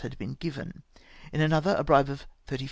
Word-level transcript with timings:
had 0.01 0.17
been 0.17 0.33
given; 0.33 0.81
in 1.31 1.41
another 1.41 1.75
a 1.77 1.83
bribe 1.83 2.09
of 2.09 2.25
35,000^. 2.49 2.59